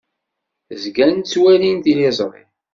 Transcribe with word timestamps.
Zgan 0.81 1.15
ttwalin 1.19 1.77
tiliẓri. 1.85 2.43